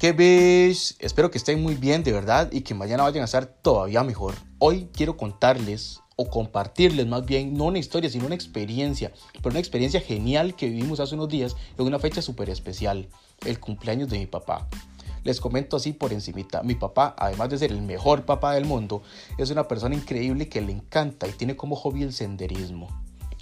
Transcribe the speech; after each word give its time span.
Que 0.00 0.12
ves, 0.12 0.96
espero 0.98 1.30
que 1.30 1.36
estén 1.36 1.62
muy 1.62 1.74
bien 1.74 2.02
de 2.02 2.12
verdad 2.12 2.50
y 2.52 2.62
que 2.62 2.72
mañana 2.72 3.02
vayan 3.02 3.20
a 3.20 3.26
estar 3.26 3.44
todavía 3.44 4.02
mejor. 4.02 4.34
Hoy 4.58 4.88
quiero 4.94 5.18
contarles 5.18 6.00
o 6.16 6.30
compartirles 6.30 7.06
más 7.06 7.26
bien, 7.26 7.52
no 7.52 7.64
una 7.64 7.80
historia, 7.80 8.08
sino 8.08 8.24
una 8.24 8.34
experiencia, 8.34 9.12
pero 9.42 9.50
una 9.50 9.58
experiencia 9.58 10.00
genial 10.00 10.56
que 10.56 10.70
vivimos 10.70 11.00
hace 11.00 11.16
unos 11.16 11.28
días 11.28 11.54
en 11.76 11.84
una 11.84 11.98
fecha 11.98 12.22
súper 12.22 12.48
especial, 12.48 13.10
el 13.44 13.60
cumpleaños 13.60 14.08
de 14.08 14.18
mi 14.18 14.26
papá. 14.26 14.70
Les 15.22 15.38
comento 15.38 15.76
así 15.76 15.92
por 15.92 16.14
encimita, 16.14 16.62
mi 16.62 16.76
papá, 16.76 17.14
además 17.18 17.50
de 17.50 17.58
ser 17.58 17.70
el 17.70 17.82
mejor 17.82 18.24
papá 18.24 18.54
del 18.54 18.64
mundo, 18.64 19.02
es 19.36 19.50
una 19.50 19.68
persona 19.68 19.94
increíble 19.94 20.48
que 20.48 20.62
le 20.62 20.72
encanta 20.72 21.28
y 21.28 21.32
tiene 21.32 21.56
como 21.56 21.76
hobby 21.76 22.04
el 22.04 22.14
senderismo. 22.14 22.88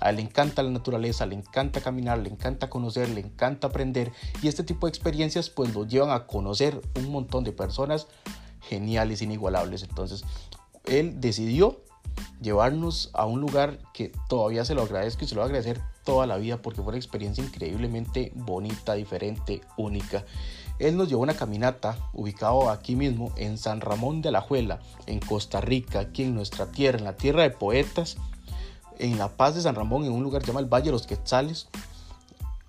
A 0.00 0.10
él 0.10 0.16
le 0.16 0.22
encanta 0.22 0.62
la 0.62 0.70
naturaleza, 0.70 1.26
le 1.26 1.34
encanta 1.34 1.80
caminar, 1.80 2.18
le 2.18 2.30
encanta 2.30 2.70
conocer, 2.70 3.08
le 3.08 3.20
encanta 3.20 3.68
aprender 3.68 4.12
y 4.42 4.48
este 4.48 4.62
tipo 4.62 4.86
de 4.86 4.90
experiencias 4.90 5.50
pues 5.50 5.74
lo 5.74 5.86
llevan 5.86 6.10
a 6.10 6.26
conocer 6.26 6.80
un 6.96 7.10
montón 7.10 7.44
de 7.44 7.52
personas 7.52 8.06
geniales, 8.60 9.22
inigualables. 9.22 9.82
Entonces 9.82 10.24
él 10.84 11.20
decidió 11.20 11.82
llevarnos 12.40 13.10
a 13.12 13.26
un 13.26 13.40
lugar 13.40 13.78
que 13.92 14.12
todavía 14.28 14.64
se 14.64 14.74
lo 14.74 14.82
agradezco 14.82 15.24
y 15.24 15.28
se 15.28 15.34
lo 15.34 15.40
va 15.40 15.46
a 15.46 15.48
agradecer 15.48 15.80
toda 16.04 16.26
la 16.26 16.36
vida 16.36 16.62
porque 16.62 16.80
fue 16.80 16.90
una 16.90 16.96
experiencia 16.96 17.44
increíblemente 17.44 18.32
bonita, 18.34 18.94
diferente, 18.94 19.60
única. 19.76 20.24
Él 20.78 20.96
nos 20.96 21.08
llevó 21.08 21.22
una 21.22 21.34
caminata 21.34 21.98
ubicado 22.12 22.70
aquí 22.70 22.94
mismo 22.94 23.32
en 23.36 23.58
San 23.58 23.80
Ramón 23.80 24.22
de 24.22 24.30
la 24.30 24.40
Juela, 24.40 24.78
en 25.06 25.18
Costa 25.18 25.60
Rica, 25.60 26.00
aquí 26.00 26.22
en 26.22 26.34
nuestra 26.34 26.70
tierra, 26.70 26.98
en 26.98 27.04
la 27.04 27.16
tierra 27.16 27.42
de 27.42 27.50
poetas 27.50 28.16
en 28.98 29.18
La 29.18 29.28
Paz 29.28 29.54
de 29.54 29.62
San 29.62 29.74
Ramón, 29.74 30.04
en 30.04 30.12
un 30.12 30.22
lugar 30.22 30.42
llamado 30.42 30.64
el 30.64 30.72
Valle 30.72 30.86
de 30.86 30.92
los 30.92 31.06
Quetzales, 31.06 31.68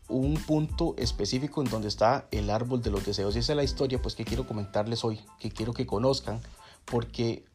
un 0.07 0.35
punto 0.35 0.95
específico 0.97 1.61
en 1.61 1.69
donde 1.69 1.87
está 1.87 2.27
el 2.31 2.49
árbol 2.49 2.81
de 2.81 2.89
los 2.89 3.05
deseos. 3.05 3.35
Y 3.35 3.39
esa 3.39 3.53
es 3.53 3.57
la 3.57 3.63
historia 3.63 4.01
pues, 4.01 4.15
que 4.15 4.25
quiero 4.25 4.47
comentarles 4.47 5.03
hoy, 5.03 5.19
que 5.39 5.51
quiero 5.51 5.73
que 5.73 5.85
conozcan, 5.85 6.41
porque 6.85 7.45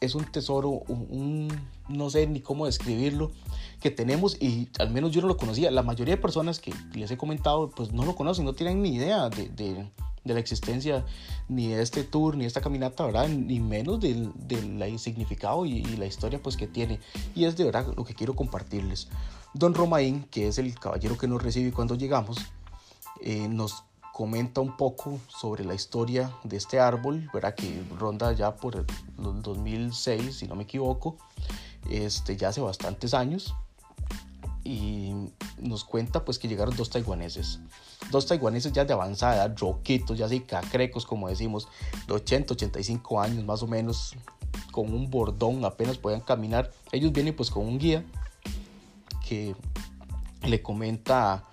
es 0.00 0.14
un 0.14 0.24
tesoro, 0.24 0.70
un, 0.88 1.48
no 1.88 2.10
sé 2.10 2.26
ni 2.26 2.40
cómo 2.40 2.66
describirlo, 2.66 3.30
que 3.80 3.90
tenemos 3.90 4.40
y 4.40 4.68
al 4.78 4.90
menos 4.90 5.12
yo 5.12 5.20
no 5.20 5.28
lo 5.28 5.36
conocía. 5.36 5.70
La 5.70 5.82
mayoría 5.82 6.16
de 6.16 6.20
personas 6.20 6.58
que 6.58 6.72
les 6.94 7.10
he 7.10 7.16
comentado 7.16 7.70
pues 7.70 7.92
no 7.92 8.04
lo 8.04 8.16
conocen, 8.16 8.44
no 8.44 8.54
tienen 8.54 8.82
ni 8.82 8.94
idea 8.94 9.28
de 9.28 9.48
de 9.48 9.90
la 10.24 10.38
existencia 10.38 11.04
ni 11.48 11.68
de 11.68 11.82
este 11.82 12.04
tour, 12.04 12.36
ni 12.36 12.42
de 12.42 12.48
esta 12.48 12.60
caminata, 12.60 13.04
¿verdad? 13.04 13.28
Ni 13.28 13.60
menos 13.60 14.00
del, 14.00 14.32
del 14.36 14.98
significado 14.98 15.66
y, 15.66 15.82
la 15.82 16.06
historia 16.06 16.40
pues 16.42 16.56
que 16.56 16.66
tiene. 16.66 17.00
Y 17.34 17.44
es 17.44 17.56
de 17.56 17.64
verdad 17.64 17.86
lo 17.96 18.04
que 18.04 18.14
quiero 18.14 18.34
compartirles. 18.34 19.08
Don 19.54 19.74
Romain, 19.74 20.24
que 20.30 20.48
es 20.48 20.58
el 20.58 20.78
caballero 20.78 21.18
que 21.18 21.26
nos 21.26 21.42
recibe 21.42 21.72
cuando 21.72 21.96
llegamos, 21.96 22.38
eh, 23.20 23.48
nos 23.48 23.84
comenta 24.12 24.60
un 24.60 24.76
poco 24.76 25.18
sobre 25.28 25.64
la 25.64 25.74
historia 25.74 26.30
de 26.44 26.56
este 26.56 26.78
árbol, 26.78 27.30
¿verdad? 27.32 27.54
Que 27.54 27.82
ronda 27.98 28.32
ya 28.32 28.54
por 28.54 28.76
el 28.76 28.86
2006, 29.16 30.36
si 30.36 30.46
no 30.46 30.54
me 30.54 30.64
equivoco, 30.64 31.16
este, 31.90 32.36
ya 32.36 32.48
hace 32.48 32.60
bastantes 32.60 33.14
años. 33.14 33.54
Y 34.62 35.09
nos 35.62 35.84
cuenta 35.84 36.24
pues 36.24 36.38
que 36.38 36.48
llegaron 36.48 36.76
dos 36.76 36.90
taiwaneses 36.90 37.60
dos 38.10 38.26
taiwaneses 38.26 38.72
ya 38.72 38.84
de 38.84 38.92
avanzada 38.92 39.48
roquitos, 39.56 40.18
ya 40.18 40.26
así 40.26 40.40
cacrecos, 40.40 41.06
como 41.06 41.28
decimos, 41.28 41.68
de 42.06 42.14
80, 42.14 42.54
85 42.54 43.20
años 43.20 43.44
más 43.44 43.62
o 43.62 43.66
menos, 43.66 44.16
con 44.72 44.92
un 44.92 45.10
bordón, 45.10 45.64
apenas 45.64 45.98
podían 45.98 46.20
caminar. 46.20 46.70
Ellos 46.92 47.12
vienen 47.12 47.36
pues 47.36 47.50
con 47.50 47.66
un 47.66 47.78
guía 47.78 48.04
que 49.28 49.54
le 50.42 50.62
comenta 50.62 51.44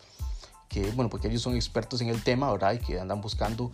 que, 0.69 0.89
bueno, 0.91 1.09
porque 1.09 1.27
ellos 1.27 1.41
son 1.41 1.55
expertos 1.55 2.01
en 2.01 2.09
el 2.09 2.23
tema, 2.23 2.51
¿verdad? 2.51 2.73
Y 2.73 2.79
que 2.79 2.99
andan 2.99 3.21
buscando 3.21 3.71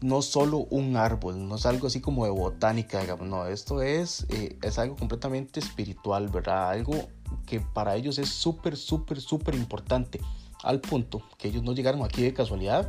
no 0.00 0.20
solo 0.20 0.58
un 0.70 0.96
árbol, 0.96 1.48
no 1.48 1.54
es 1.54 1.64
algo 1.64 1.86
así 1.86 2.00
como 2.00 2.24
de 2.24 2.32
botánica, 2.32 3.00
digamos, 3.00 3.28
no, 3.28 3.46
esto 3.46 3.82
es, 3.82 4.26
eh, 4.30 4.58
es 4.60 4.78
algo 4.78 4.96
completamente 4.96 5.60
espiritual, 5.60 6.28
¿verdad? 6.28 6.70
Algo 6.70 7.08
que 7.46 7.60
para 7.60 7.96
ellos 7.96 8.18
es 8.18 8.28
súper, 8.28 8.76
súper, 8.76 9.20
súper 9.20 9.54
importante 9.54 10.20
al 10.62 10.80
punto 10.80 11.22
que 11.38 11.48
ellos 11.48 11.62
no 11.62 11.72
llegaron 11.72 12.02
aquí 12.02 12.22
de 12.22 12.32
casualidad. 12.32 12.88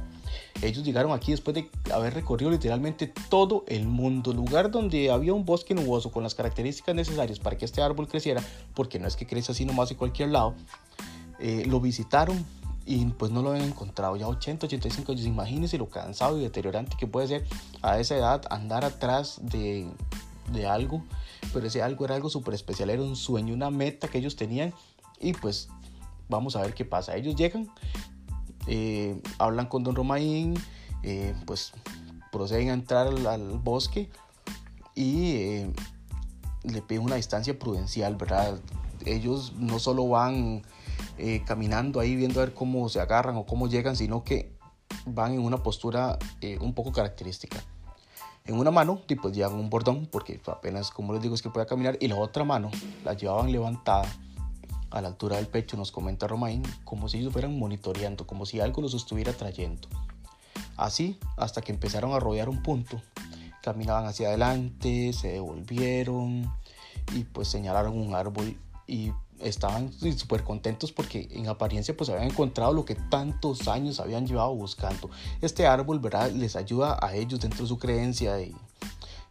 Ellos 0.61 0.83
llegaron 0.83 1.11
aquí 1.11 1.31
después 1.31 1.55
de 1.55 1.69
haber 1.93 2.13
recorrido 2.13 2.51
literalmente 2.51 3.11
todo 3.29 3.63
el 3.67 3.87
mundo, 3.87 4.33
lugar 4.33 4.71
donde 4.71 5.11
había 5.11 5.33
un 5.33 5.45
bosque 5.45 5.73
nuboso 5.73 6.11
con 6.11 6.23
las 6.23 6.35
características 6.35 6.95
necesarias 6.95 7.39
para 7.39 7.57
que 7.57 7.65
este 7.65 7.81
árbol 7.81 8.07
creciera, 8.07 8.41
porque 8.73 8.99
no 8.99 9.07
es 9.07 9.15
que 9.15 9.25
crece 9.25 9.51
así 9.51 9.65
nomás 9.65 9.91
en 9.91 9.97
cualquier 9.97 10.29
lado. 10.29 10.53
Eh, 11.39 11.65
lo 11.67 11.79
visitaron 11.79 12.45
y 12.85 13.05
pues 13.05 13.31
no 13.31 13.41
lo 13.41 13.51
habían 13.51 13.65
encontrado. 13.65 14.15
Ya 14.15 14.27
80, 14.27 14.67
85 14.67 15.11
años, 15.11 15.25
imagínense 15.25 15.77
lo 15.77 15.89
cansado 15.89 16.37
y 16.37 16.41
deteriorante 16.41 16.95
que 16.97 17.07
puede 17.07 17.27
ser 17.27 17.45
a 17.81 17.99
esa 17.99 18.15
edad 18.15 18.43
andar 18.49 18.85
atrás 18.85 19.39
de, 19.41 19.87
de 20.51 20.67
algo, 20.67 21.03
pero 21.53 21.67
ese 21.67 21.81
algo 21.81 22.05
era 22.05 22.15
algo 22.15 22.29
súper 22.29 22.53
especial, 22.53 22.89
era 22.89 23.01
un 23.01 23.15
sueño, 23.15 23.53
una 23.53 23.69
meta 23.69 24.07
que 24.07 24.17
ellos 24.17 24.35
tenían 24.35 24.73
y 25.19 25.33
pues 25.33 25.69
vamos 26.29 26.55
a 26.55 26.61
ver 26.61 26.73
qué 26.73 26.85
pasa. 26.85 27.15
Ellos 27.15 27.35
llegan, 27.35 27.69
eh, 28.67 29.21
hablan 29.39 29.67
con 29.67 29.83
don 29.83 29.95
Romain, 29.95 30.55
eh, 31.01 31.33
pues 31.45 31.71
proceden 32.31 32.69
a 32.69 32.73
entrar 32.73 33.07
al, 33.07 33.59
bosque 33.59 34.09
y 34.95 35.31
eh, 35.35 35.73
le 36.63 36.81
piden 36.81 37.03
una 37.03 37.15
distancia 37.15 37.57
prudencial, 37.57 38.15
¿verdad? 38.15 38.59
Ellos 39.05 39.53
no 39.57 39.79
solo 39.79 40.07
van 40.07 40.63
caminando 41.45 41.99
ahí 41.99 42.15
viendo 42.15 42.41
a 42.41 42.45
ver 42.45 42.53
cómo 42.53 42.89
se 42.89 42.99
agarran 42.99 43.37
o 43.37 43.45
cómo 43.45 43.67
llegan, 43.67 43.95
sino 43.95 44.23
que 44.23 44.57
van 45.05 45.33
en 45.33 45.39
una 45.39 45.61
postura 45.61 46.17
un 46.59 46.73
poco 46.73 46.91
característica. 46.91 47.63
En 48.45 48.55
una 48.59 48.71
mano, 48.71 49.01
pues 49.21 49.33
llevan 49.33 49.53
un 49.53 49.69
bordón, 49.69 50.05
porque 50.11 50.41
apenas, 50.47 50.91
como 50.91 51.13
les 51.13 51.21
digo, 51.21 51.33
es 51.33 51.41
que 51.41 51.49
puede 51.49 51.65
caminar, 51.65 51.97
y 52.01 52.07
la 52.09 52.17
otra 52.17 52.43
mano 52.43 52.71
la 53.05 53.13
llevaban 53.13 53.51
levantada 53.51 54.05
a 54.91 55.01
la 55.01 55.07
altura 55.07 55.37
del 55.37 55.47
pecho, 55.47 55.77
nos 55.77 55.91
comenta 55.91 56.27
Romain, 56.27 56.61
como 56.83 57.07
si 57.07 57.19
ellos 57.19 57.31
fueran 57.31 57.57
monitoreando, 57.57 58.27
como 58.27 58.45
si 58.45 58.59
algo 58.59 58.81
los 58.81 58.93
estuviera 58.93 59.31
trayendo. 59.31 59.87
Así, 60.75 61.17
hasta 61.37 61.61
que 61.61 61.71
empezaron 61.71 62.11
a 62.13 62.19
rodear 62.19 62.49
un 62.49 62.61
punto, 62.61 63.01
caminaban 63.61 64.05
hacia 64.05 64.27
adelante, 64.27 65.13
se 65.13 65.29
devolvieron 65.29 66.51
y 67.15 67.23
pues 67.23 67.47
señalaron 67.47 67.97
un 67.97 68.13
árbol 68.13 68.57
y 68.87 69.13
estaban 69.43 69.91
súper 69.93 70.43
contentos 70.43 70.91
porque 70.91 71.27
en 71.31 71.47
apariencia 71.47 71.95
pues 71.95 72.09
habían 72.09 72.31
encontrado 72.31 72.73
lo 72.73 72.85
que 72.85 72.95
tantos 72.95 73.67
años 73.67 73.99
habían 73.99 74.25
llevado 74.25 74.53
buscando. 74.55 75.09
Este 75.41 75.67
árbol, 75.67 75.99
¿verdad? 75.99 76.31
Les 76.31 76.55
ayuda 76.55 76.97
a 77.01 77.15
ellos 77.15 77.39
dentro 77.39 77.63
de 77.63 77.67
su 77.67 77.77
creencia 77.77 78.41
y 78.41 78.55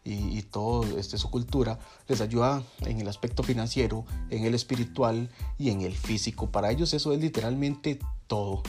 y, 0.05 0.41
todo 0.43 0.83
este, 0.97 1.17
su 1.17 1.29
cultura 1.29 1.79
les 2.07 2.19
ayuda 2.21 2.61
en 2.81 2.99
el 2.99 3.07
aspecto 3.07 3.41
financiero, 3.43 4.05
en 4.29 4.43
el 4.43 4.53
espiritual 4.53 5.29
y 5.57 5.69
en 5.69 5.81
el 5.81 5.93
físico. 5.93 6.47
Para 6.47 6.71
ellos 6.71 6.93
eso 6.93 7.13
es 7.13 7.19
literalmente 7.19 7.99
todo. 8.27 8.63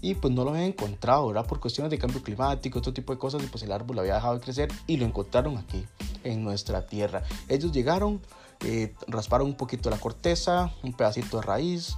Y 0.00 0.14
pues 0.14 0.32
no 0.32 0.44
lo 0.44 0.50
habían 0.50 0.66
encontrado, 0.66 1.26
¿verdad? 1.28 1.46
Por 1.46 1.58
cuestiones 1.58 1.90
de 1.90 1.98
cambio 1.98 2.22
climático, 2.22 2.78
otro 2.78 2.92
tipo 2.92 3.12
de 3.12 3.18
cosas, 3.18 3.42
y 3.42 3.46
pues 3.46 3.62
el 3.64 3.72
árbol 3.72 3.98
había 3.98 4.14
dejado 4.14 4.34
de 4.34 4.40
crecer 4.40 4.70
y 4.86 4.98
lo 4.98 5.06
encontraron 5.06 5.56
aquí, 5.56 5.84
en 6.22 6.44
nuestra 6.44 6.86
tierra. 6.86 7.24
Ellos 7.48 7.72
llegaron, 7.72 8.20
eh, 8.60 8.94
rasparon 9.08 9.48
un 9.48 9.56
poquito 9.56 9.90
la 9.90 9.98
corteza, 9.98 10.72
un 10.82 10.92
pedacito 10.92 11.38
de 11.38 11.42
raíz, 11.42 11.96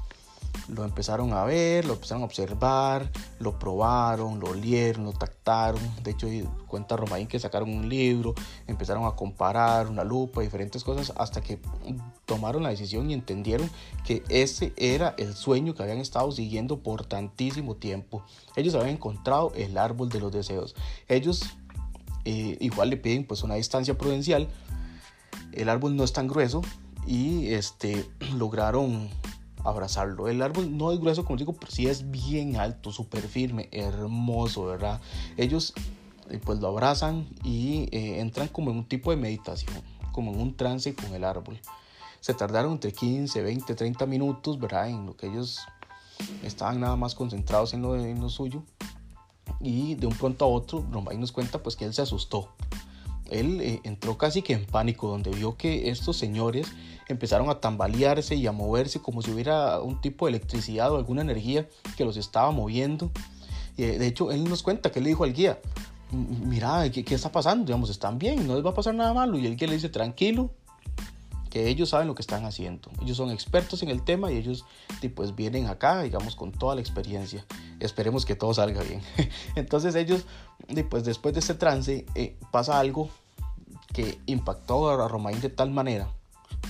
lo 0.68 0.84
empezaron 0.84 1.32
a 1.32 1.44
ver, 1.44 1.84
lo 1.86 1.94
empezaron 1.94 2.22
a 2.22 2.26
observar, 2.26 3.10
lo 3.38 3.58
probaron, 3.58 4.38
lo 4.40 4.50
olieron, 4.50 5.04
lo 5.04 5.12
tactaron. 5.12 5.80
De 6.02 6.10
hecho, 6.10 6.26
cuenta 6.66 6.96
Romain 6.96 7.26
que 7.26 7.38
sacaron 7.38 7.72
un 7.72 7.88
libro, 7.88 8.34
empezaron 8.66 9.06
a 9.06 9.12
comparar 9.12 9.88
una 9.88 10.04
lupa, 10.04 10.42
diferentes 10.42 10.84
cosas, 10.84 11.12
hasta 11.16 11.40
que 11.40 11.58
tomaron 12.26 12.62
la 12.62 12.70
decisión 12.70 13.10
y 13.10 13.14
entendieron 13.14 13.70
que 14.04 14.22
ese 14.28 14.72
era 14.76 15.14
el 15.16 15.34
sueño 15.34 15.74
que 15.74 15.82
habían 15.82 15.98
estado 15.98 16.30
siguiendo 16.32 16.80
por 16.80 17.06
tantísimo 17.06 17.76
tiempo. 17.76 18.22
Ellos 18.56 18.74
habían 18.74 18.96
encontrado 18.96 19.52
el 19.54 19.78
árbol 19.78 20.10
de 20.10 20.20
los 20.20 20.32
deseos. 20.32 20.74
Ellos 21.08 21.44
eh, 22.24 22.58
igual 22.60 22.90
le 22.90 22.98
piden 22.98 23.26
pues 23.26 23.42
una 23.42 23.54
distancia 23.54 23.96
prudencial. 23.96 24.48
El 25.58 25.68
árbol 25.68 25.96
no 25.96 26.04
es 26.04 26.12
tan 26.12 26.28
grueso 26.28 26.62
y 27.06 27.52
este, 27.52 28.08
lograron 28.36 29.08
abrazarlo. 29.64 30.28
El 30.28 30.40
árbol 30.40 30.76
no 30.76 30.92
es 30.92 31.00
grueso, 31.00 31.24
como 31.24 31.36
digo, 31.36 31.52
pero 31.52 31.70
sí 31.70 31.86
es 31.86 32.10
bien 32.10 32.56
alto, 32.56 32.92
súper 32.92 33.26
firme, 33.26 33.68
hermoso, 33.72 34.66
¿verdad? 34.66 35.00
Ellos 35.36 35.74
eh, 36.30 36.40
pues 36.42 36.60
lo 36.60 36.68
abrazan 36.68 37.26
y 37.42 37.88
eh, 37.90 38.20
entran 38.20 38.48
como 38.48 38.70
en 38.70 38.78
un 38.78 38.84
tipo 38.84 39.10
de 39.10 39.16
meditación, 39.16 39.82
como 40.12 40.32
en 40.32 40.40
un 40.40 40.56
trance 40.56 40.94
con 40.94 41.12
el 41.14 41.24
árbol. 41.24 41.60
Se 42.20 42.34
tardaron 42.34 42.72
entre 42.72 42.92
15, 42.92 43.42
20, 43.42 43.74
30 43.74 44.06
minutos, 44.06 44.58
¿verdad? 44.58 44.88
En 44.88 45.06
lo 45.06 45.16
que 45.16 45.26
ellos 45.26 45.60
estaban 46.42 46.80
nada 46.80 46.96
más 46.96 47.14
concentrados 47.14 47.74
en 47.74 47.82
lo, 47.82 47.96
en 47.96 48.28
suyo. 48.30 48.62
Y 49.60 49.94
de 49.96 50.06
un 50.06 50.14
pronto 50.14 50.44
a 50.44 50.48
otro, 50.48 50.84
Romain 50.92 51.18
nos 51.18 51.32
cuenta 51.32 51.62
pues 51.62 51.74
que 51.74 51.84
él 51.84 51.94
se 51.94 52.02
asustó. 52.02 52.54
Él 53.30 53.60
eh, 53.60 53.80
entró 53.84 54.18
casi 54.18 54.42
que 54.42 54.52
en 54.52 54.64
pánico, 54.64 55.08
donde 55.08 55.30
vio 55.30 55.56
que 55.56 55.90
estos 55.90 56.16
señores 56.16 56.68
empezaron 57.08 57.48
a 57.50 57.60
tambalearse 57.60 58.36
y 58.36 58.46
a 58.46 58.52
moverse 58.52 59.00
como 59.00 59.22
si 59.22 59.30
hubiera 59.30 59.80
un 59.80 60.00
tipo 60.00 60.26
de 60.26 60.30
electricidad 60.30 60.92
o 60.92 60.96
alguna 60.96 61.22
energía 61.22 61.66
que 61.96 62.04
los 62.04 62.16
estaba 62.16 62.50
moviendo. 62.50 63.10
Y 63.76 63.84
eh, 63.84 63.98
de 63.98 64.06
hecho, 64.06 64.30
él 64.30 64.44
nos 64.44 64.62
cuenta 64.62 64.90
que 64.90 65.00
le 65.00 65.08
dijo 65.10 65.24
al 65.24 65.32
guía, 65.32 65.58
mira, 66.12 66.90
¿qué, 66.90 67.04
¿qué, 67.04 67.14
está 67.14 67.30
pasando? 67.32 67.64
Digamos, 67.64 67.90
están 67.90 68.18
bien, 68.18 68.46
no 68.46 68.54
les 68.54 68.64
va 68.64 68.70
a 68.70 68.74
pasar 68.74 68.94
nada 68.94 69.14
malo. 69.14 69.38
Y 69.38 69.46
el 69.46 69.56
guía 69.56 69.68
le 69.68 69.74
dice, 69.74 69.88
tranquilo, 69.88 70.50
que 71.48 71.68
ellos 71.68 71.90
saben 71.90 72.06
lo 72.06 72.14
que 72.14 72.22
están 72.22 72.44
haciendo. 72.44 72.90
Ellos 73.02 73.16
son 73.16 73.30
expertos 73.30 73.82
en 73.82 73.88
el 73.88 74.02
tema 74.02 74.30
y 74.30 74.36
ellos 74.36 74.64
pues 75.14 75.34
vienen 75.34 75.66
acá, 75.66 76.02
digamos, 76.02 76.36
con 76.36 76.52
toda 76.52 76.74
la 76.74 76.80
experiencia. 76.80 77.44
Esperemos 77.80 78.24
que 78.24 78.34
todo 78.34 78.54
salga 78.54 78.82
bien. 78.82 79.00
Entonces 79.56 79.94
ellos, 79.94 80.24
pues 80.90 81.04
después 81.04 81.34
de 81.34 81.40
este 81.40 81.54
trance, 81.54 82.06
eh, 82.14 82.36
pasa 82.50 82.78
algo 82.78 83.10
que 83.92 84.20
impactó 84.26 84.90
a 84.90 85.08
Romain 85.08 85.40
de 85.40 85.48
tal 85.48 85.70
manera, 85.70 86.08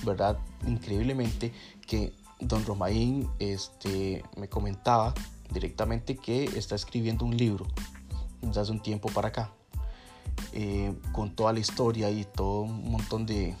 ¿verdad? 0.05 0.37
Increíblemente, 0.65 1.53
que 1.85 2.13
don 2.39 2.65
Romain 2.65 3.29
este, 3.39 4.23
me 4.37 4.47
comentaba 4.47 5.13
directamente 5.51 6.15
que 6.15 6.45
está 6.45 6.75
escribiendo 6.75 7.25
un 7.25 7.35
libro 7.35 7.67
desde 8.41 8.61
hace 8.61 8.71
un 8.71 8.81
tiempo 8.81 9.09
para 9.09 9.29
acá. 9.29 9.51
Eh, 10.53 10.95
con 11.11 11.35
toda 11.35 11.51
la 11.51 11.59
historia 11.59 12.09
y 12.09 12.23
todo 12.23 12.61
un 12.61 12.91
montón 12.91 13.25
de, 13.25 13.55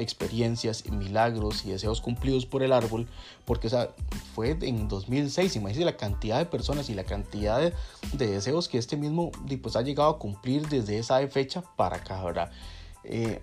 experiencias, 0.00 0.88
milagros 0.90 1.64
y 1.64 1.70
deseos 1.70 2.00
cumplidos 2.00 2.46
por 2.46 2.62
el 2.62 2.72
árbol, 2.72 3.06
porque 3.44 3.68
o 3.68 3.88
fue 4.34 4.56
en 4.62 4.88
2006, 4.88 5.56
imagínense 5.56 5.84
la 5.84 5.96
cantidad 5.96 6.38
de 6.38 6.46
personas 6.46 6.88
y 6.90 6.94
la 6.94 7.04
cantidad 7.04 7.60
de, 7.60 7.72
deseos 8.12 8.68
que 8.68 8.78
este 8.78 8.96
mismo 8.96 9.30
pues, 9.62 9.76
ha 9.76 9.82
llegado 9.82 10.10
a 10.10 10.18
cumplir 10.18 10.68
desde 10.68 10.98
esa 10.98 11.26
fecha 11.28 11.62
para 11.76 11.96
acá, 11.96 12.22
¿verdad? 12.24 12.50
Eh, 13.04 13.40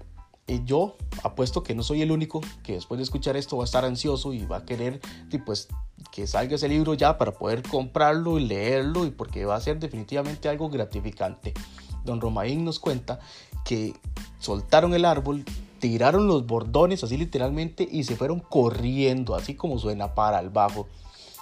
yo 0.66 0.96
apuesto 1.24 1.62
que 1.62 1.76
no 1.76 1.84
soy 1.84 2.02
el 2.02 2.12
único 2.12 2.42
que 2.64 2.74
después 2.74 2.98
de 2.98 3.04
escuchar 3.04 3.36
esto 3.36 3.58
va 3.58 3.64
a 3.64 3.66
estar 3.66 3.84
ansioso 3.84 4.34
y 4.34 4.46
va 4.46 4.58
a 4.58 4.66
querer 4.66 5.02
pues, 5.46 5.68
que 6.12 6.26
salga 6.26 6.56
ese 6.56 6.70
libro 6.70 6.94
ya 6.94 7.18
para 7.18 7.34
poder 7.34 7.64
comprarlo 7.64 8.40
y 8.40 8.46
leerlo 8.46 9.06
y 9.06 9.12
porque 9.12 9.46
va 9.46 9.56
a 9.56 9.62
ser 9.62 9.80
definitivamente 9.80 10.48
algo 10.48 10.70
gratificante. 10.70 11.54
Don 12.06 12.22
Romaín 12.22 12.64
nos 12.64 12.80
cuenta 12.80 13.20
que 13.66 13.94
soltaron 14.40 14.94
el 14.94 15.04
árbol 15.04 15.44
tiraron 15.80 16.28
los 16.28 16.46
bordones 16.46 17.04
así 17.04 17.18
literalmente 17.18 17.88
y 17.90 18.04
se 18.04 18.16
fueron 18.16 18.40
corriendo, 18.40 19.36
así 19.36 19.56
como 19.56 19.80
suena 19.80 20.14
para 20.14 20.40
el 20.40 20.50
bajo. 20.50 20.88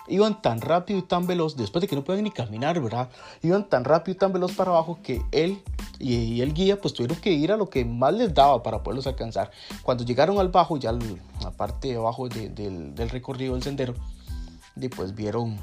Iban 0.07 0.41
tan 0.41 0.61
rápido 0.61 0.99
y 0.99 1.01
tan 1.01 1.25
veloz, 1.25 1.55
después 1.55 1.81
de 1.81 1.87
que 1.87 1.95
no 1.95 2.03
pueden 2.03 2.25
ni 2.25 2.31
caminar, 2.31 2.79
¿verdad? 2.79 3.09
Iban 3.41 3.67
tan 3.67 3.83
rápido 3.83 4.15
y 4.15 4.19
tan 4.19 4.33
veloz 4.33 4.51
para 4.51 4.71
abajo 4.71 4.99
que 5.01 5.21
él 5.31 5.61
y 5.97 6.41
el 6.41 6.53
guía 6.53 6.79
pues 6.79 6.93
tuvieron 6.93 7.17
que 7.17 7.31
ir 7.31 7.51
a 7.51 7.57
lo 7.57 7.69
que 7.69 7.85
más 7.85 8.13
les 8.13 8.33
daba 8.33 8.61
para 8.61 8.83
poderlos 8.83 9.07
alcanzar. 9.07 9.49
Cuando 9.81 10.03
llegaron 10.03 10.37
al 10.37 10.49
bajo, 10.49 10.77
ya 10.77 10.91
la 10.91 11.51
parte 11.51 11.87
de 11.87 11.95
abajo 11.95 12.29
del, 12.29 12.93
del 12.93 13.09
recorrido 13.09 13.53
del 13.53 13.63
sendero, 13.63 13.95
y 14.75 14.89
pues 14.89 15.15
vieron 15.15 15.57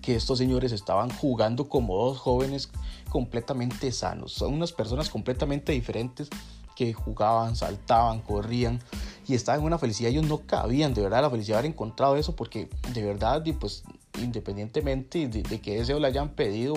que 0.00 0.16
estos 0.16 0.38
señores 0.38 0.72
estaban 0.72 1.10
jugando 1.10 1.68
como 1.68 1.96
dos 1.96 2.18
jóvenes 2.18 2.70
completamente 3.08 3.92
sanos. 3.92 4.32
Son 4.32 4.52
unas 4.52 4.72
personas 4.72 5.08
completamente 5.08 5.72
diferentes 5.72 6.28
que 6.74 6.92
jugaban, 6.92 7.56
saltaban, 7.56 8.20
corrían 8.20 8.80
y 9.26 9.34
estaban 9.34 9.60
en 9.60 9.66
una 9.66 9.78
felicidad. 9.78 10.10
Ellos 10.10 10.26
no 10.26 10.38
cabían 10.46 10.94
de 10.94 11.02
verdad 11.02 11.22
la 11.22 11.30
felicidad 11.30 11.56
de 11.56 11.58
haber 11.60 11.70
encontrado 11.72 12.16
eso 12.16 12.34
porque 12.34 12.68
de 12.92 13.02
verdad, 13.02 13.42
pues 13.58 13.84
independientemente 14.20 15.28
de, 15.28 15.42
de 15.42 15.60
qué 15.60 15.78
deseo 15.78 15.98
le 15.98 16.06
hayan 16.06 16.30
pedido 16.30 16.74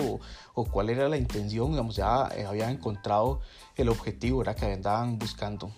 o, 0.54 0.64
cuál 0.64 0.90
era 0.90 1.08
la 1.08 1.16
intención, 1.16 1.70
digamos, 1.70 1.96
ya 1.96 2.28
eh, 2.34 2.46
habían 2.46 2.70
encontrado 2.70 3.40
el 3.76 3.88
objetivo 3.88 4.38
¿verdad? 4.38 4.56
que 4.56 4.66
andaban 4.66 5.18
buscando. 5.18 5.70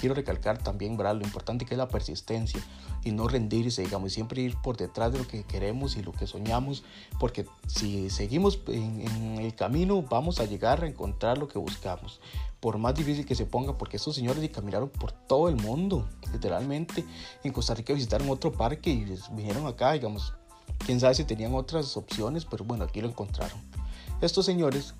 Quiero 0.00 0.14
recalcar 0.14 0.58
también 0.58 0.96
¿verdad? 0.96 1.16
lo 1.16 1.24
importante 1.24 1.64
que 1.64 1.74
es 1.74 1.78
la 1.78 1.88
persistencia 1.88 2.60
y 3.04 3.12
no 3.12 3.28
rendirse, 3.28 3.82
digamos, 3.82 4.12
y 4.12 4.14
siempre 4.14 4.42
ir 4.42 4.56
por 4.62 4.76
detrás 4.76 5.12
de 5.12 5.18
lo 5.18 5.26
que 5.26 5.44
queremos 5.44 5.96
y 5.96 6.02
lo 6.02 6.12
que 6.12 6.26
soñamos, 6.26 6.84
porque 7.18 7.46
si 7.66 8.10
seguimos 8.10 8.60
en, 8.68 9.00
en 9.00 9.38
el 9.38 9.54
camino 9.54 10.02
vamos 10.02 10.40
a 10.40 10.44
llegar 10.44 10.82
a 10.84 10.86
encontrar 10.86 11.38
lo 11.38 11.48
que 11.48 11.58
buscamos 11.58 12.20
por 12.60 12.78
más 12.78 12.94
difícil 12.94 13.24
que 13.24 13.34
se 13.34 13.46
ponga, 13.46 13.78
porque 13.78 13.96
estos 13.96 14.14
señores 14.14 14.48
caminaron 14.50 14.88
por 14.88 15.12
todo 15.12 15.48
el 15.48 15.56
mundo, 15.56 16.08
literalmente. 16.32 17.04
En 17.44 17.52
Costa 17.52 17.74
Rica 17.74 17.92
visitaron 17.92 18.28
otro 18.30 18.52
parque 18.52 18.90
y 18.90 19.16
vinieron 19.32 19.66
acá, 19.66 19.92
digamos, 19.92 20.34
quién 20.84 20.98
sabe 20.98 21.14
si 21.14 21.24
tenían 21.24 21.54
otras 21.54 21.96
opciones, 21.96 22.44
pero 22.44 22.64
bueno, 22.64 22.84
aquí 22.84 23.00
lo 23.00 23.08
encontraron. 23.08 23.58
Estos 24.20 24.46
señores 24.46 24.94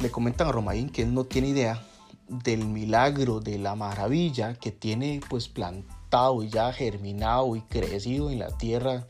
le 0.00 0.10
comentan 0.10 0.48
a 0.48 0.52
Romaín 0.52 0.88
que 0.88 1.02
él 1.02 1.12
no 1.12 1.24
tiene 1.24 1.48
idea 1.48 1.82
del 2.28 2.66
milagro, 2.66 3.40
de 3.40 3.58
la 3.58 3.74
maravilla 3.74 4.54
que 4.54 4.72
tiene 4.72 5.20
pues 5.28 5.48
plantado 5.48 6.42
y 6.42 6.48
ya 6.48 6.72
germinado 6.72 7.56
y 7.56 7.62
crecido 7.62 8.30
en 8.30 8.40
la 8.40 8.56
tierra 8.56 9.06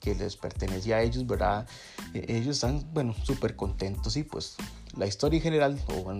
que 0.00 0.14
les 0.14 0.36
pertenecía 0.36 0.96
a 0.96 1.02
ellos, 1.02 1.26
¿verdad? 1.26 1.68
E-, 2.14 2.36
ellos 2.36 2.56
están, 2.56 2.84
bueno, 2.92 3.14
súper 3.22 3.54
contentos 3.54 4.16
y 4.16 4.24
pues 4.24 4.56
la 4.96 5.06
historia 5.06 5.36
en 5.36 5.42
general, 5.42 5.80
o 5.88 6.12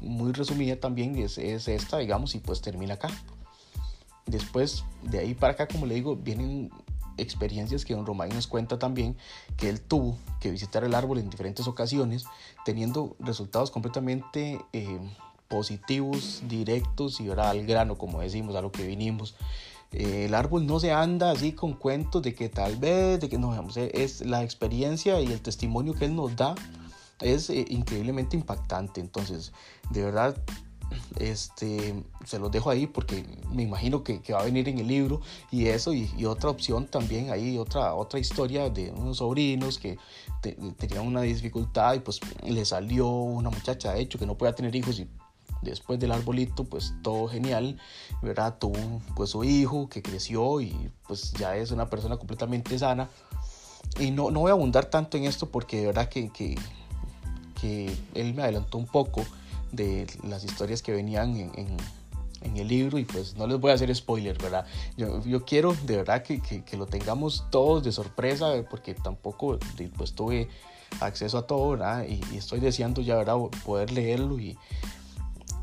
muy 0.00 0.32
resumida 0.32 0.76
también 0.76 1.16
es, 1.16 1.38
es, 1.38 1.68
esta, 1.68 1.98
digamos, 1.98 2.34
y 2.34 2.38
pues 2.38 2.60
termina 2.60 2.94
acá. 2.94 3.08
Después, 4.26 4.84
de 5.02 5.20
ahí 5.20 5.34
para 5.34 5.54
acá, 5.54 5.68
como 5.68 5.86
le 5.86 5.94
digo, 5.94 6.16
vienen 6.16 6.70
experiencias 7.16 7.84
que 7.84 7.94
don 7.94 8.06
Román 8.06 8.28
nos 8.30 8.46
cuenta 8.46 8.78
también 8.78 9.16
que 9.56 9.68
él 9.68 9.80
tuvo 9.80 10.16
que 10.40 10.50
visitar 10.50 10.84
el 10.84 10.94
árbol 10.94 11.18
en 11.18 11.30
diferentes 11.30 11.66
ocasiones, 11.66 12.24
teniendo 12.64 13.16
resultados 13.18 13.70
completamente 13.70 14.60
eh, 14.72 15.00
positivos, 15.48 16.42
directos 16.46 17.20
y 17.20 17.28
ahora 17.28 17.50
al 17.50 17.66
grano, 17.66 17.96
como 17.96 18.20
decimos, 18.20 18.54
a 18.56 18.62
lo 18.62 18.70
que 18.70 18.86
vinimos. 18.86 19.34
Eh, 19.92 20.26
el 20.26 20.34
árbol 20.34 20.66
no 20.66 20.78
se 20.80 20.92
anda 20.92 21.30
así 21.30 21.52
con 21.52 21.72
cuentos 21.72 22.22
de 22.22 22.34
que 22.34 22.48
tal 22.48 22.76
vez, 22.76 23.20
de 23.20 23.28
que 23.28 23.38
no, 23.38 23.54
es 23.76 24.26
la 24.26 24.42
experiencia 24.42 25.20
y 25.20 25.32
el 25.32 25.40
testimonio 25.40 25.94
que 25.94 26.04
él 26.04 26.14
nos 26.14 26.36
da 26.36 26.54
es 27.20 27.50
eh, 27.50 27.64
increíblemente 27.68 28.36
impactante. 28.36 29.00
Entonces, 29.00 29.52
de 29.90 30.04
verdad, 30.04 30.36
este, 31.18 32.02
se 32.24 32.38
los 32.38 32.50
dejo 32.50 32.70
ahí 32.70 32.86
porque 32.86 33.24
me 33.52 33.62
imagino 33.62 34.02
que, 34.02 34.20
va 34.32 34.40
a 34.40 34.44
venir 34.44 34.68
en 34.68 34.78
el 34.78 34.86
libro 34.86 35.20
y 35.50 35.66
eso 35.66 35.92
y, 35.92 36.24
otra 36.24 36.50
opción 36.50 36.86
también 36.86 37.30
ahí 37.30 37.58
otra 37.58 37.94
otra 37.94 38.18
historia 38.18 38.70
de 38.70 38.90
unos 38.90 39.18
sobrinos 39.18 39.78
que 39.78 39.98
tenían 40.76 41.06
una 41.06 41.22
dificultad 41.22 41.94
y 41.94 42.00
pues 42.00 42.20
le 42.42 42.64
salió 42.64 43.08
una 43.08 43.50
muchacha 43.50 43.92
de 43.92 44.00
hecho 44.00 44.18
que 44.18 44.26
no 44.26 44.36
podía 44.36 44.54
tener 44.54 44.74
hijos 44.74 44.98
y 44.98 45.08
después 45.62 45.98
del 45.98 46.12
arbolito 46.12 46.64
pues 46.64 46.94
todo 47.02 47.28
genial 47.28 47.78
verdad 48.22 48.58
tuvo 48.58 49.02
pues 49.16 49.30
su 49.30 49.44
hijo 49.44 49.88
que 49.88 50.02
creció 50.02 50.60
y 50.60 50.90
pues 51.06 51.32
ya 51.32 51.56
es 51.56 51.70
una 51.70 51.90
persona 51.90 52.16
completamente 52.16 52.78
sana 52.78 53.08
y 53.98 54.10
no, 54.10 54.30
no 54.30 54.40
voy 54.40 54.50
a 54.50 54.52
abundar 54.52 54.86
tanto 54.86 55.16
en 55.16 55.24
esto 55.24 55.48
porque 55.50 55.78
de 55.80 55.86
verdad 55.86 56.08
que, 56.08 56.30
que 56.30 56.56
que 57.60 57.94
él 58.14 58.34
me 58.34 58.42
adelantó 58.42 58.78
un 58.78 58.86
poco 58.86 59.24
de 59.72 60.06
las 60.26 60.44
historias 60.44 60.82
que 60.82 60.92
venían 60.92 61.36
en, 61.36 61.50
en, 61.54 61.76
el 62.56 62.68
libro 62.68 62.98
y 62.98 63.04
pues 63.04 63.36
no 63.36 63.46
les 63.46 63.60
voy 63.60 63.72
a 63.72 63.74
hacer 63.74 63.94
spoiler, 63.94 64.38
¿verdad? 64.38 64.64
Yo, 64.96 65.22
yo 65.24 65.44
quiero 65.44 65.74
de 65.84 65.96
verdad 65.96 66.22
que, 66.22 66.40
que, 66.40 66.76
lo 66.76 66.86
tengamos 66.86 67.44
todos 67.50 67.84
de 67.84 67.92
sorpresa 67.92 68.46
porque 68.70 68.94
tampoco 68.94 69.58
pues 69.96 70.12
tuve 70.12 70.48
acceso 71.00 71.38
a 71.38 71.46
todo, 71.46 71.70
¿verdad? 71.70 72.06
Y, 72.08 72.36
estoy 72.36 72.60
deseando 72.60 73.02
ya, 73.02 73.16
¿verdad? 73.16 73.36
Poder 73.64 73.92
leerlo 73.92 74.38
y, 74.38 74.56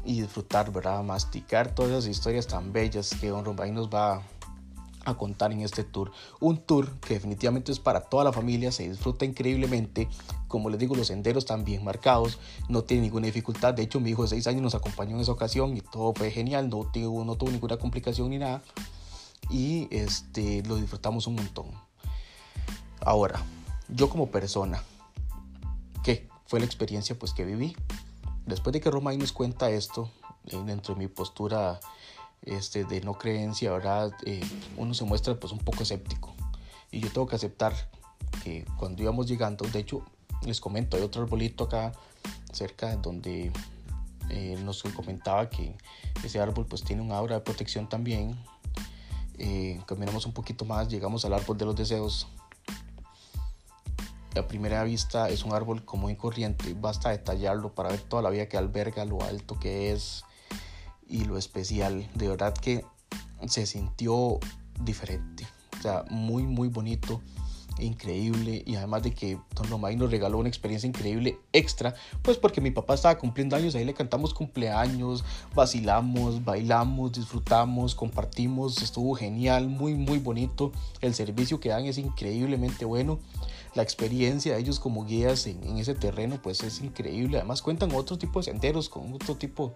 y 0.06 0.22
disfrutar, 0.22 0.72
¿verdad? 0.72 1.04
Masticar 1.04 1.74
todas 1.74 1.92
esas 1.92 2.08
historias 2.08 2.48
tan 2.48 2.72
bellas 2.72 3.16
que 3.20 3.30
Don 3.30 3.44
Rombay 3.44 3.72
nos 3.72 3.90
va 3.90 4.22
a 5.06 5.14
contar 5.16 5.52
en 5.52 5.62
este 5.62 5.84
tour. 5.84 6.12
Un 6.40 6.58
tour 6.58 6.92
que 7.00 7.16
definitivamente 7.16 7.72
es 7.72 7.80
para 7.80 8.02
toda 8.02 8.24
la 8.24 8.34
familia, 8.34 8.72
se 8.72 8.90
disfruta 8.90 9.26
increíblemente. 9.26 10.10
Como 10.48 10.70
les 10.70 10.80
digo, 10.80 10.96
los 10.96 11.08
senderos 11.08 11.44
están 11.44 11.64
bien 11.64 11.84
marcados, 11.84 12.40
no 12.70 12.84
tiene 12.84 13.04
ninguna 13.04 13.28
dificultad. 13.28 13.74
De 13.74 13.84
hecho, 13.84 14.00
mi 14.00 14.12
hijo 14.12 14.24
de 14.24 14.30
6 14.30 14.48
años 14.48 14.62
nos 14.62 14.76
acompañó 14.76 15.16
en 15.16 15.22
esa 15.22 15.32
ocasión 15.32 15.78
y 15.78 15.82
todo 15.82 16.14
fue 16.14 16.32
genial, 16.32 16.70
no 16.70 16.90
tuvo, 16.92 17.24
no 17.24 17.36
tuvo 17.36 17.52
ninguna 17.52 17.78
complicación 17.78 18.30
ni 18.30 18.40
nada. 18.40 18.62
Y 19.50 19.88
este, 19.92 20.64
lo 20.64 20.76
disfrutamos 20.78 21.28
un 21.28 21.36
montón. 21.36 21.68
Ahora, 23.02 23.42
yo 23.90 24.10
como 24.10 24.28
persona, 24.28 24.82
¿qué 26.04 26.28
fue 26.48 26.60
la 26.60 26.66
experiencia 26.66 27.18
pues, 27.18 27.34
que 27.34 27.46
viví? 27.46 27.76
Después 28.46 28.74
de 28.74 28.82
que 28.82 28.92
Romay 28.92 29.18
nos 29.18 29.32
cuenta 29.32 29.70
esto, 29.70 30.10
dentro 30.66 30.94
de 30.94 31.00
mi 31.00 31.08
postura 31.08 31.80
este, 32.44 32.86
de 32.86 33.02
no 33.02 33.14
creencia, 33.16 33.72
¿verdad? 33.72 34.12
Eh, 34.26 34.44
uno 34.78 34.94
se 34.94 35.04
muestra 35.04 35.40
pues 35.40 35.52
un 35.52 35.60
poco 35.60 35.84
escéptico. 35.84 36.34
Y 36.92 37.00
yo 37.00 37.10
tengo 37.12 37.28
que 37.28 37.36
aceptar 37.36 37.74
que 38.44 38.66
cuando 38.78 39.02
íbamos 39.02 39.28
llegando, 39.28 39.66
de 39.68 39.80
hecho, 39.80 40.04
les 40.46 40.62
comento, 40.62 40.96
hay 40.98 41.04
otro 41.04 41.24
arbolito 41.24 41.64
acá 41.64 41.92
cerca 42.54 42.96
donde 42.98 43.52
eh, 44.30 44.58
nos 44.64 44.84
comentaba 44.84 45.50
que 45.50 45.76
ese 46.24 46.40
árbol 46.40 46.66
pues 46.66 46.84
tiene 46.84 47.02
un 47.02 47.12
aura 47.12 47.36
de 47.36 47.42
protección 47.42 47.90
también. 47.90 48.38
Eh, 49.38 49.82
caminamos 49.86 50.26
un 50.26 50.34
poquito 50.34 50.66
más, 50.66 50.88
llegamos 50.88 51.26
al 51.26 51.34
árbol 51.34 51.58
de 51.58 51.66
los 51.66 51.76
deseos. 51.76 52.28
A 54.38 54.48
primera 54.48 54.84
vista 54.84 55.30
es 55.30 55.46
un 55.46 55.54
árbol 55.54 55.86
común 55.86 56.12
y 56.12 56.16
corriente, 56.16 56.76
basta 56.80 57.10
detallarlo 57.10 57.74
para 57.74 57.90
ver 57.90 58.02
toda 58.02 58.22
la 58.22 58.30
vida 58.30 58.48
que 58.48 58.58
alberga, 58.58 59.06
lo 59.06 59.22
alto 59.24 59.58
que 59.60 59.92
es, 59.94 60.24
y 61.08 61.24
lo 61.24 61.38
especial. 61.38 62.10
De 62.16 62.28
verdad 62.28 62.54
que 62.54 62.86
se 63.48 63.66
sintió 63.66 64.40
diferente. 64.82 65.48
O 65.80 65.82
sea, 65.82 66.04
muy, 66.10 66.44
muy 66.44 66.68
bonito. 66.68 67.22
increíble 67.80 68.64
y 68.66 68.76
además 68.76 69.04
de 69.04 69.12
que 69.12 69.38
Don 69.54 69.70
Romay 69.70 69.96
nos 69.96 70.10
regaló 70.12 70.38
una 70.38 70.48
experiencia 70.50 70.88
increíble 70.88 71.40
extra, 71.52 71.94
pues 72.22 72.38
porque 72.38 72.62
mi 72.62 72.72
papá 72.72 72.94
estaba 72.94 73.18
cumpliendo 73.18 73.56
años, 73.56 73.76
ahí 73.76 73.86
le 73.86 73.94
cantamos 73.94 74.34
cumpleaños, 74.34 75.24
vacilamos, 75.54 76.44
bailamos, 76.44 77.12
disfrutamos, 77.12 77.96
compartimos, 77.96 78.82
estuvo 78.82 79.14
genial, 79.16 79.68
muy 79.68 79.96
muy 79.96 80.20
bonito, 80.20 80.72
el 81.02 81.14
servicio 81.14 81.60
que 81.60 81.70
dan 81.70 81.86
es 81.86 81.98
increíblemente 81.98 82.86
bueno, 82.86 83.20
la 83.76 83.84
experiencia 83.84 84.54
de 84.54 84.62
ellos 84.62 84.80
como 84.80 85.06
guías 85.06 85.46
en, 85.48 85.78
ese 85.78 85.94
terreno 85.94 86.40
pues 86.42 86.64
es 86.64 86.82
increíble, 86.82 87.38
además 87.38 87.62
cuentan 87.62 87.94
otro 87.94 88.18
tipo 88.18 88.40
de 88.40 88.46
senderos 88.46 88.90
con 88.90 89.14
otro 89.14 89.36
tipo 89.36 89.76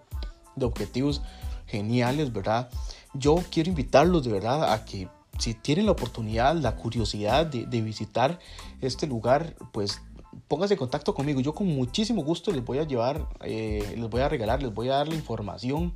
de 0.56 0.66
objetivos 0.66 1.22
geniales, 1.66 2.32
¿verdad? 2.32 2.68
Yo 3.14 3.36
quiero 3.50 3.68
invitarlos 3.68 4.24
de 4.24 4.32
verdad 4.32 4.72
a 4.72 4.84
que 4.84 5.08
si 5.38 5.54
tienen 5.54 5.86
la 5.86 5.92
oportunidad, 5.92 6.54
la 6.56 6.76
curiosidad 6.76 7.46
de, 7.46 7.80
visitar 7.80 8.38
este 8.80 9.06
lugar, 9.06 9.54
pues 9.72 10.02
pónganse 10.48 10.74
en 10.74 10.78
contacto 10.78 11.14
conmigo. 11.14 11.40
Yo 11.40 11.54
con 11.54 11.66
muchísimo 11.66 12.22
gusto 12.22 12.52
les 12.52 12.64
voy 12.64 12.78
a 12.78 12.84
llevar, 12.84 13.26
eh, 13.42 13.94
les 13.96 14.10
voy 14.10 14.20
a 14.20 14.28
regalar, 14.28 14.62
les 14.62 14.72
voy 14.72 14.88
a 14.88 14.96
dar 14.96 15.08
la 15.08 15.14
información 15.14 15.94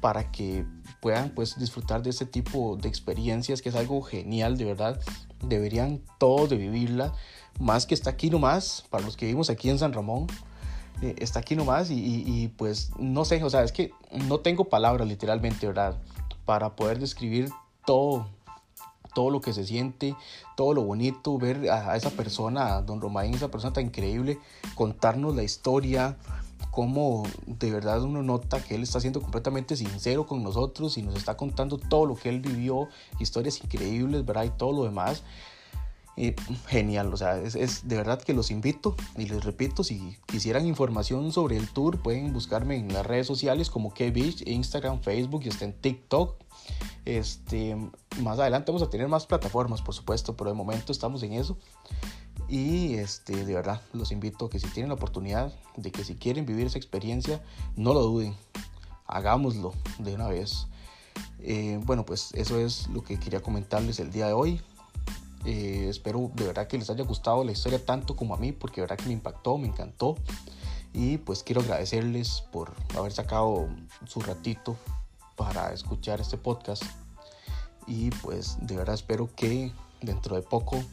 para 0.00 0.30
que 0.30 0.66
puedan 1.04 1.28
pues 1.28 1.58
disfrutar 1.58 2.02
de 2.02 2.08
este 2.08 2.24
tipo 2.24 2.78
de 2.80 2.88
experiencias 2.88 3.60
que 3.60 3.68
es 3.68 3.74
algo 3.74 4.00
genial, 4.00 4.56
de 4.56 4.64
verdad. 4.64 4.98
Deberían 5.42 6.00
todos 6.18 6.48
de 6.48 6.56
vivirla. 6.56 7.12
Más 7.60 7.84
que 7.84 7.92
está 7.92 8.08
aquí 8.08 8.30
nomás, 8.30 8.86
para 8.88 9.04
los 9.04 9.14
que 9.14 9.26
vivimos 9.26 9.50
aquí 9.50 9.68
en 9.68 9.78
San 9.78 9.92
Ramón, 9.92 10.28
eh, 11.02 11.14
está 11.18 11.40
aquí 11.40 11.56
nomás 11.56 11.90
y, 11.90 12.24
y 12.26 12.48
pues 12.48 12.90
no 12.98 13.26
sé, 13.26 13.44
o 13.44 13.50
sea, 13.50 13.64
es 13.64 13.72
que 13.72 13.92
no 14.12 14.40
tengo 14.40 14.64
palabras 14.70 15.06
literalmente, 15.06 15.66
¿verdad? 15.66 16.00
Para 16.46 16.74
poder 16.74 16.98
describir 16.98 17.50
todo 17.84 18.26
todo 19.14 19.30
lo 19.30 19.40
que 19.40 19.52
se 19.52 19.64
siente, 19.64 20.16
todo 20.56 20.74
lo 20.74 20.82
bonito, 20.82 21.38
ver 21.38 21.70
a, 21.70 21.96
esa 21.96 22.10
persona, 22.10 22.82
don 22.82 23.00
Romain, 23.00 23.32
esa 23.32 23.48
persona 23.48 23.72
tan 23.72 23.84
increíble, 23.84 24.38
contarnos 24.74 25.36
la 25.36 25.44
historia, 25.44 26.16
cómo 26.74 27.22
de 27.46 27.70
verdad 27.70 28.02
uno 28.02 28.22
nota 28.22 28.62
que 28.62 28.74
él 28.74 28.82
está 28.82 29.00
siendo 29.00 29.20
completamente 29.20 29.76
sincero 29.76 30.26
con 30.26 30.42
nosotros 30.42 30.98
y 30.98 31.02
nos 31.02 31.14
está 31.14 31.36
contando 31.36 31.78
todo 31.78 32.06
lo 32.06 32.16
que 32.16 32.28
él 32.28 32.40
vivió, 32.40 32.88
historias 33.20 33.62
increíbles, 33.62 34.24
¿verdad? 34.24 34.44
Y 34.44 34.50
todo 34.50 34.72
lo 34.72 34.84
demás. 34.84 35.22
genial, 36.66 37.12
o 37.12 37.16
sea, 37.16 37.38
es, 37.38 37.54
es, 37.54 37.88
de 37.88 37.96
verdad 37.96 38.20
que 38.20 38.34
los 38.34 38.50
invito 38.50 38.96
y 39.16 39.26
les 39.26 39.44
repito, 39.44 39.84
si 39.84 40.16
quisieran 40.26 40.66
información 40.66 41.32
sobre 41.32 41.56
el 41.56 41.68
tour, 41.68 42.02
pueden 42.02 42.32
buscarme 42.32 42.76
en 42.76 42.92
las 42.92 43.06
redes 43.06 43.26
sociales 43.26 43.70
como 43.70 43.90
K-Beach, 43.90 44.42
Instagram, 44.46 45.00
Facebook 45.00 45.42
y 45.44 45.48
está 45.48 45.64
en 45.64 45.72
TikTok 45.72 46.36
este, 47.04 47.76
más 48.22 48.38
adelante 48.38 48.72
vamos 48.72 48.86
a 48.86 48.90
tener 48.90 49.08
más 49.08 49.26
plataformas, 49.26 49.82
por 49.82 49.94
supuesto, 49.94 50.36
pero 50.36 50.50
de 50.50 50.56
momento 50.56 50.92
estamos 50.92 51.22
en 51.22 51.34
eso. 51.34 51.58
Y 52.54 52.94
este, 52.94 53.44
de 53.44 53.52
verdad, 53.52 53.82
los 53.92 54.12
invito 54.12 54.46
a 54.46 54.48
que 54.48 54.60
si 54.60 54.68
tienen 54.68 54.88
la 54.88 54.94
oportunidad 54.94 55.52
de 55.76 55.90
que 55.90 56.04
si 56.04 56.14
quieren 56.14 56.46
vivir 56.46 56.68
esa 56.68 56.78
experiencia, 56.78 57.42
no 57.74 57.92
lo 57.92 58.02
duden, 58.02 58.32
hagámoslo 59.08 59.74
de 59.98 60.14
una 60.14 60.28
vez. 60.28 60.68
Eh, 61.40 61.80
bueno, 61.82 62.06
pues 62.06 62.30
eso 62.34 62.56
es 62.60 62.86
lo 62.90 63.02
que 63.02 63.18
quería 63.18 63.40
comentarles 63.40 63.98
el 63.98 64.12
día 64.12 64.28
de 64.28 64.34
hoy. 64.34 64.60
Eh, 65.44 65.88
espero 65.90 66.30
de 66.32 66.46
verdad 66.46 66.68
que 66.68 66.78
les 66.78 66.90
haya 66.90 67.02
gustado 67.02 67.42
la 67.42 67.50
historia 67.50 67.84
tanto 67.84 68.14
como 68.14 68.36
a 68.36 68.38
mí, 68.38 68.52
porque 68.52 68.76
de 68.76 68.82
verdad 68.82 68.98
que 68.98 69.08
me 69.08 69.14
impactó, 69.14 69.58
me 69.58 69.66
encantó. 69.66 70.14
Y 70.92 71.18
pues 71.18 71.42
quiero 71.42 71.60
agradecerles 71.60 72.44
por 72.52 72.72
haber 72.96 73.10
sacado 73.10 73.66
su 74.06 74.20
ratito 74.20 74.76
para 75.34 75.72
escuchar 75.72 76.20
este 76.20 76.38
podcast. 76.38 76.84
Y 77.88 78.10
pues 78.10 78.58
de 78.60 78.76
verdad 78.76 78.94
espero 78.94 79.28
que 79.34 79.72
dentro 80.02 80.36
de 80.36 80.42
poco 80.42 80.84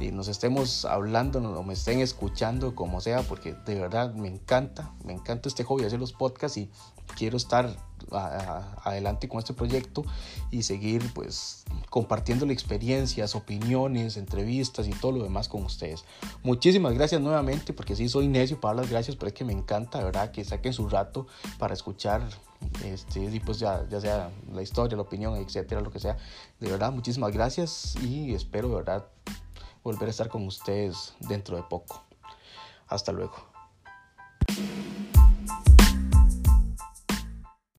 eh, 0.00 0.12
nos 0.12 0.28
estemos 0.28 0.84
hablando 0.84 1.38
o 1.38 1.62
me 1.62 1.74
estén 1.74 2.00
escuchando 2.00 2.74
como 2.74 3.00
sea, 3.00 3.22
porque 3.22 3.54
de 3.66 3.74
verdad 3.74 4.14
me 4.14 4.28
encanta, 4.28 4.92
me 5.04 5.12
encanta 5.12 5.48
este 5.48 5.64
hobby 5.64 5.82
de 5.82 5.88
hacer 5.88 5.98
los 5.98 6.12
podcasts 6.12 6.56
y 6.56 6.70
quiero 7.16 7.36
estar 7.36 7.76
adelante 8.10 9.28
con 9.28 9.38
este 9.38 9.52
proyecto 9.52 10.04
y 10.50 10.62
seguir 10.62 11.02
pues 11.14 11.64
compartiendo 11.90 12.46
experiencias, 12.46 13.34
opiniones, 13.34 14.16
entrevistas 14.16 14.86
y 14.86 14.92
todo 14.92 15.12
lo 15.12 15.24
demás 15.24 15.48
con 15.48 15.64
ustedes. 15.64 16.04
Muchísimas 16.42 16.94
gracias 16.94 17.20
nuevamente 17.20 17.72
porque 17.72 17.96
sí 17.96 18.08
soy 18.08 18.28
necio 18.28 18.60
para 18.60 18.74
las 18.74 18.90
gracias, 18.90 19.16
pero 19.16 19.28
es 19.28 19.34
que 19.34 19.44
me 19.44 19.52
encanta, 19.52 20.02
¿verdad? 20.02 20.30
Que 20.30 20.44
saquen 20.44 20.72
su 20.72 20.88
rato 20.88 21.26
para 21.58 21.74
escuchar 21.74 22.22
este, 22.84 23.24
y 23.24 23.40
pues 23.40 23.58
ya, 23.58 23.86
ya 23.88 24.00
sea 24.00 24.30
la 24.52 24.62
historia, 24.62 24.96
la 24.96 25.02
opinión, 25.02 25.36
etcétera, 25.36 25.80
lo 25.80 25.90
que 25.90 25.98
sea. 25.98 26.16
De 26.60 26.70
verdad, 26.70 26.92
muchísimas 26.92 27.32
gracias 27.32 27.96
y 28.02 28.32
espero 28.34 28.68
de 28.68 28.74
verdad 28.76 29.06
volver 29.88 30.08
a 30.08 30.10
estar 30.10 30.28
con 30.28 30.46
ustedes 30.46 31.14
dentro 31.18 31.56
de 31.56 31.62
poco. 31.62 32.04
Hasta 32.88 33.10
luego. 33.10 33.48